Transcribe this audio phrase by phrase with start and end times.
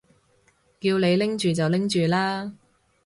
[0.79, 2.55] 叫你拎住就拎住啦